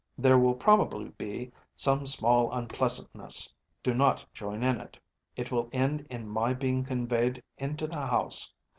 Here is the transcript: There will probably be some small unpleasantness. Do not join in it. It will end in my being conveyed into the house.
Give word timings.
There 0.17 0.39
will 0.39 0.55
probably 0.55 1.09
be 1.09 1.51
some 1.75 2.07
small 2.07 2.51
unpleasantness. 2.51 3.53
Do 3.83 3.93
not 3.93 4.25
join 4.33 4.63
in 4.63 4.81
it. 4.81 4.97
It 5.35 5.51
will 5.51 5.69
end 5.71 6.07
in 6.09 6.27
my 6.27 6.55
being 6.55 6.83
conveyed 6.83 7.43
into 7.59 7.85
the 7.85 8.01
house. 8.07 8.51